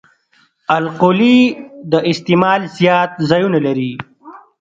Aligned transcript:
القلي 0.77 1.39
د 1.91 1.93
استعمال 2.11 2.61
زیات 2.77 3.11
ځایونه 3.29 3.59
لري. 3.65 3.93